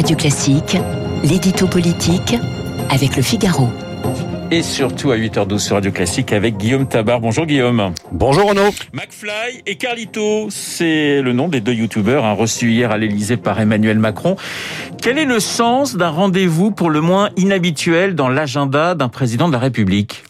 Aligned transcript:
Radio 0.00 0.16
Classique, 0.16 0.78
l'édito 1.22 1.66
politique 1.66 2.34
avec 2.88 3.16
le 3.16 3.22
Figaro. 3.22 3.68
Et 4.50 4.62
surtout 4.62 5.10
à 5.10 5.18
8h12 5.18 5.58
sur 5.58 5.74
Radio 5.76 5.92
Classique 5.92 6.32
avec 6.32 6.56
Guillaume 6.56 6.88
Tabar. 6.88 7.20
Bonjour 7.20 7.44
Guillaume. 7.44 7.92
Bonjour 8.10 8.48
Renaud. 8.48 8.70
McFly 8.94 9.60
et 9.66 9.74
Carlito, 9.76 10.46
c'est 10.48 11.20
le 11.20 11.34
nom 11.34 11.48
des 11.48 11.60
deux 11.60 11.74
youtubeurs 11.74 12.24
hein, 12.24 12.32
reçus 12.32 12.70
hier 12.70 12.90
à 12.90 12.96
l'Elysée 12.96 13.36
par 13.36 13.60
Emmanuel 13.60 13.98
Macron. 13.98 14.36
Quel 15.02 15.18
est 15.18 15.26
le 15.26 15.38
sens 15.38 15.94
d'un 15.96 16.08
rendez-vous 16.08 16.70
pour 16.70 16.88
le 16.88 17.02
moins 17.02 17.28
inhabituel 17.36 18.14
dans 18.14 18.30
l'agenda 18.30 18.94
d'un 18.94 19.10
président 19.10 19.48
de 19.48 19.52
la 19.52 19.58
République? 19.58 20.24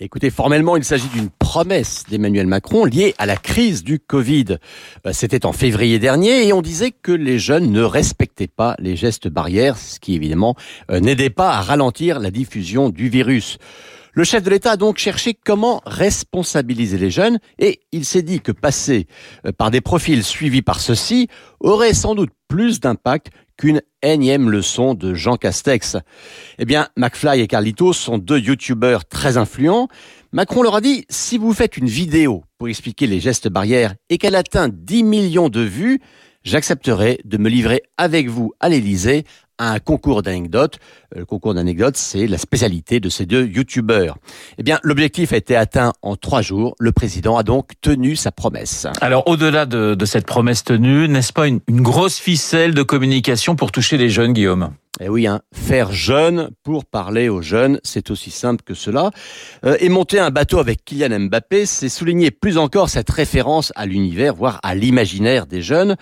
Écoutez, 0.00 0.30
formellement, 0.30 0.76
il 0.76 0.82
s'agit 0.82 1.06
d'une 1.06 1.30
promesse 1.30 2.02
d'Emmanuel 2.10 2.48
Macron 2.48 2.84
liée 2.84 3.14
à 3.16 3.26
la 3.26 3.36
crise 3.36 3.84
du 3.84 4.00
Covid. 4.00 4.56
Euh, 5.06 5.12
c'était 5.12 5.46
en 5.46 5.52
février 5.52 6.00
dernier 6.00 6.48
et 6.48 6.52
on 6.52 6.62
disait 6.62 6.90
que 6.90 7.12
les 7.12 7.38
jeunes 7.38 7.70
ne 7.70 7.82
respectaient 7.82 8.48
pas 8.48 8.74
les 8.80 8.96
gestes 8.96 9.28
barrières, 9.28 9.76
ce 9.76 10.00
qui 10.00 10.16
évidemment 10.16 10.56
euh, 10.90 10.98
n'aidait 10.98 11.30
pas 11.30 11.50
à 11.50 11.60
ralentir 11.60 12.18
la 12.18 12.32
diffusion 12.32 12.90
du 12.90 13.08
virus. 13.08 13.58
Le 14.16 14.22
chef 14.22 14.44
de 14.44 14.50
l'État 14.50 14.70
a 14.70 14.76
donc 14.76 14.98
cherché 14.98 15.34
comment 15.34 15.82
responsabiliser 15.86 16.98
les 16.98 17.10
jeunes 17.10 17.40
et 17.58 17.80
il 17.90 18.04
s'est 18.04 18.22
dit 18.22 18.40
que 18.40 18.52
passer 18.52 19.08
euh, 19.44 19.50
par 19.50 19.72
des 19.72 19.80
profils 19.80 20.22
suivis 20.22 20.62
par 20.62 20.78
ceux-ci 20.78 21.26
aurait 21.58 21.94
sans 21.94 22.14
doute 22.14 22.30
plus 22.46 22.78
d'impact 22.78 23.30
qu'une 23.56 23.82
énième 24.02 24.50
leçon 24.50 24.94
de 24.94 25.14
Jean 25.14 25.36
Castex. 25.36 25.96
Eh 26.60 26.64
bien, 26.64 26.86
McFly 26.96 27.40
et 27.40 27.48
Carlitos 27.48 27.92
sont 27.92 28.18
deux 28.18 28.38
youtubeurs 28.38 29.04
très 29.04 29.36
influents. 29.36 29.88
Macron 30.30 30.62
leur 30.62 30.76
a 30.76 30.80
dit, 30.80 31.04
si 31.08 31.36
vous 31.36 31.52
faites 31.52 31.76
une 31.76 31.88
vidéo 31.88 32.44
pour 32.58 32.68
expliquer 32.68 33.08
les 33.08 33.18
gestes 33.18 33.48
barrières 33.48 33.96
et 34.10 34.18
qu'elle 34.18 34.36
atteint 34.36 34.68
10 34.72 35.02
millions 35.02 35.48
de 35.48 35.60
vues, 35.60 36.00
j'accepterai 36.44 37.18
de 37.24 37.36
me 37.36 37.48
livrer 37.48 37.82
avec 37.96 38.28
vous 38.28 38.52
à 38.60 38.68
l'Élysée 38.68 39.24
un 39.58 39.78
concours 39.78 40.22
d'anecdotes. 40.22 40.78
Euh, 41.14 41.20
le 41.20 41.24
concours 41.24 41.54
d'anecdotes, 41.54 41.96
c'est 41.96 42.26
la 42.26 42.38
spécialité 42.38 43.00
de 43.00 43.08
ces 43.08 43.26
deux 43.26 43.46
youtubeurs. 43.46 44.16
Eh 44.58 44.62
bien, 44.62 44.78
l'objectif 44.82 45.32
a 45.32 45.36
été 45.36 45.56
atteint 45.56 45.92
en 46.02 46.16
trois 46.16 46.42
jours. 46.42 46.74
Le 46.78 46.92
président 46.92 47.36
a 47.36 47.42
donc 47.42 47.70
tenu 47.80 48.16
sa 48.16 48.32
promesse. 48.32 48.86
Alors, 49.00 49.26
au-delà 49.28 49.66
de, 49.66 49.94
de, 49.94 50.04
cette 50.04 50.26
promesse 50.26 50.64
tenue, 50.64 51.08
n'est-ce 51.08 51.32
pas 51.32 51.46
une, 51.46 51.60
une 51.68 51.82
grosse 51.82 52.18
ficelle 52.18 52.74
de 52.74 52.82
communication 52.82 53.56
pour 53.56 53.72
toucher 53.72 53.96
les 53.96 54.10
jeunes, 54.10 54.32
Guillaume? 54.32 54.70
Eh 55.00 55.08
oui, 55.08 55.26
hein, 55.26 55.40
faire 55.52 55.92
jeune 55.92 56.50
pour 56.62 56.84
parler 56.84 57.28
aux 57.28 57.42
jeunes, 57.42 57.80
c'est 57.82 58.12
aussi 58.12 58.30
simple 58.30 58.62
que 58.64 58.74
cela. 58.74 59.10
Euh, 59.64 59.76
et 59.80 59.88
monter 59.88 60.20
un 60.20 60.30
bateau 60.30 60.60
avec 60.60 60.84
Kylian 60.84 61.18
Mbappé, 61.18 61.66
c'est 61.66 61.88
souligner 61.88 62.30
plus 62.30 62.58
encore 62.58 62.88
cette 62.88 63.10
référence 63.10 63.72
à 63.74 63.86
l'univers, 63.86 64.36
voire 64.36 64.60
à 64.62 64.76
l'imaginaire 64.76 65.46
des 65.46 65.62
jeunes. 65.62 65.96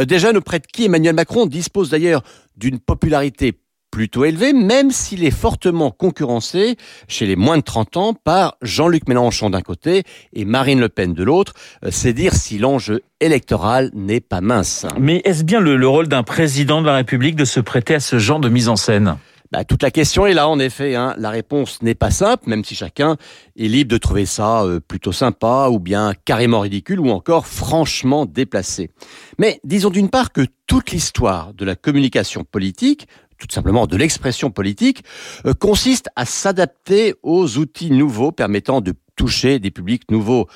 Euh, 0.00 0.04
des 0.04 0.18
jeunes 0.18 0.36
auprès 0.38 0.58
de 0.58 0.66
qui 0.66 0.86
Emmanuel 0.86 1.14
Macron 1.14 1.46
dispose 1.46 1.90
d'ailleurs 1.90 2.24
d'une 2.56 2.78
popularité 2.78 3.58
plutôt 3.92 4.24
élevé, 4.24 4.54
même 4.54 4.90
s'il 4.90 5.22
est 5.22 5.30
fortement 5.30 5.90
concurrencé 5.90 6.76
chez 7.08 7.26
les 7.26 7.36
moins 7.36 7.58
de 7.58 7.62
30 7.62 7.96
ans 7.98 8.14
par 8.14 8.56
Jean-Luc 8.62 9.06
Mélenchon 9.06 9.50
d'un 9.50 9.60
côté 9.60 10.02
et 10.32 10.44
Marine 10.44 10.80
Le 10.80 10.88
Pen 10.88 11.12
de 11.12 11.22
l'autre. 11.22 11.52
Euh, 11.84 11.88
c'est 11.90 12.14
dire 12.14 12.34
si 12.34 12.58
l'enjeu 12.58 13.02
électoral 13.20 13.90
n'est 13.94 14.20
pas 14.20 14.40
mince. 14.40 14.86
Mais 14.98 15.20
est-ce 15.24 15.44
bien 15.44 15.60
le 15.60 15.86
rôle 15.86 16.08
d'un 16.08 16.22
président 16.22 16.80
de 16.80 16.86
la 16.86 16.96
République 16.96 17.36
de 17.36 17.44
se 17.44 17.60
prêter 17.60 17.94
à 17.94 18.00
ce 18.00 18.18
genre 18.18 18.40
de 18.40 18.48
mise 18.48 18.68
en 18.68 18.76
scène? 18.76 19.18
Bah, 19.52 19.64
toute 19.64 19.82
la 19.82 19.90
question 19.90 20.24
est 20.24 20.32
là, 20.32 20.48
en 20.48 20.58
effet. 20.58 20.94
Hein. 20.94 21.14
La 21.18 21.28
réponse 21.28 21.82
n'est 21.82 21.94
pas 21.94 22.10
simple, 22.10 22.48
même 22.48 22.64
si 22.64 22.74
chacun 22.74 23.18
est 23.54 23.68
libre 23.68 23.90
de 23.90 23.98
trouver 23.98 24.24
ça 24.24 24.62
euh, 24.62 24.80
plutôt 24.80 25.12
sympa, 25.12 25.68
ou 25.70 25.78
bien 25.78 26.14
carrément 26.24 26.60
ridicule, 26.60 26.98
ou 27.00 27.10
encore 27.10 27.46
franchement 27.46 28.24
déplacé. 28.24 28.90
Mais 29.36 29.60
disons 29.62 29.90
d'une 29.90 30.08
part 30.08 30.32
que 30.32 30.46
toute 30.66 30.90
l'histoire 30.90 31.52
de 31.52 31.66
la 31.66 31.76
communication 31.76 32.44
politique, 32.44 33.06
tout 33.36 33.46
simplement 33.50 33.86
de 33.86 33.96
l'expression 33.98 34.50
politique, 34.50 35.04
euh, 35.44 35.52
consiste 35.52 36.08
à 36.16 36.24
s'adapter 36.24 37.14
aux 37.22 37.58
outils 37.58 37.90
nouveaux 37.90 38.32
permettant 38.32 38.80
de 38.80 38.94
toucher 39.16 39.58
des 39.58 39.70
publics 39.70 40.10
nouveaux. 40.10 40.48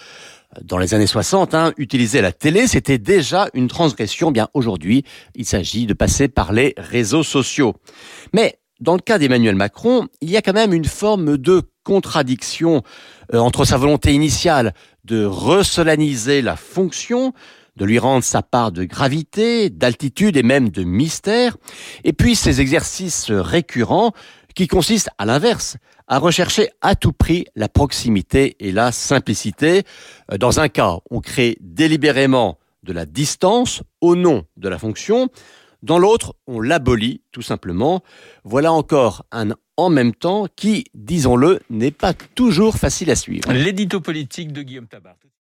Dans 0.63 0.79
les 0.79 0.95
années 0.95 1.07
60, 1.07 1.55
hein, 1.55 1.75
utiliser 1.77 2.23
la 2.23 2.33
télé, 2.33 2.67
c'était 2.67 2.97
déjà 2.97 3.49
une 3.53 3.69
transgression. 3.69 4.31
Bien 4.31 4.49
aujourd'hui, 4.55 5.05
il 5.35 5.45
s'agit 5.45 5.85
de 5.85 5.93
passer 5.93 6.29
par 6.29 6.55
les 6.55 6.73
réseaux 6.79 7.25
sociaux. 7.25 7.75
Mais 8.33 8.59
dans 8.81 8.95
le 8.95 9.01
cas 9.01 9.19
d'Emmanuel 9.19 9.55
Macron, 9.55 10.07
il 10.21 10.31
y 10.31 10.37
a 10.37 10.43
quand 10.43 10.53
même 10.53 10.73
une 10.73 10.85
forme 10.85 11.39
de 11.39 11.63
contradiction 11.85 12.83
euh, 13.33 13.39
entre 13.39 13.65
sa 13.65 13.77
volonté 13.77 14.13
initiale 14.13 14.75
de 15.05 15.25
resolaniser 15.25 16.43
la 16.43 16.57
fonction, 16.57 17.33
de 17.77 17.85
lui 17.85 17.99
rendre 17.99 18.25
sa 18.25 18.43
part 18.43 18.73
de 18.73 18.85
gravité, 18.85 19.71
d'altitude 19.71 20.37
et 20.37 20.43
même 20.43 20.71
de 20.71 20.83
mystère, 20.83 21.57
et 22.05 22.13
puis 22.13 22.35
ses 22.35 22.61
exercices 22.61 23.31
récurrents 23.31 24.13
qui 24.55 24.67
consistent 24.67 25.11
à 25.19 25.27
l'inverse, 25.27 25.77
à 26.09 26.19
rechercher 26.19 26.71
à 26.81 26.97
tout 26.97 27.13
prix 27.13 27.47
la 27.55 27.69
proximité 27.69 28.57
et 28.61 28.73
la 28.73 28.93
simplicité. 28.93 29.85
Euh, 30.33 30.39
dans 30.39 30.61
un 30.61 30.69
cas, 30.69 30.99
on 31.11 31.21
crée 31.21 31.57
délibérément 31.61 32.59
de 32.83 32.93
la 32.93 33.07
distance 33.07 33.83
au 34.01 34.17
nom 34.17 34.45
de 34.57 34.69
la 34.69 34.79
fonction. 34.79 35.29
Dans 35.87 36.01
l'autre, 36.01 36.35
on 36.49 36.61
l'abolit 36.61 37.21
tout 37.31 37.43
simplement. 37.43 38.03
Voilà 38.43 38.73
encore 38.73 39.25
un 39.31 39.51
en 39.77 39.89
même 39.89 40.13
temps 40.13 40.49
qui, 40.57 40.87
disons-le, 40.95 41.61
n'est 41.71 41.93
pas 41.93 42.13
toujours 42.13 42.75
facile 42.75 43.09
à 43.09 43.15
suivre. 43.15 43.53
L'édito 43.53 44.01
politique 44.01 44.53
de 44.53 44.63
Guillaume 44.63 44.89
Tabar. 44.89 45.15